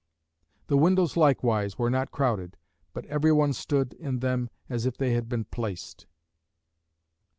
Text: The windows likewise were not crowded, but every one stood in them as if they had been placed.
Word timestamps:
The 0.65 0.77
windows 0.77 1.15
likewise 1.15 1.77
were 1.77 1.91
not 1.91 2.09
crowded, 2.09 2.57
but 2.91 3.05
every 3.05 3.31
one 3.31 3.53
stood 3.53 3.93
in 3.93 4.17
them 4.17 4.49
as 4.67 4.87
if 4.87 4.97
they 4.97 5.11
had 5.13 5.29
been 5.29 5.45
placed. 5.45 6.07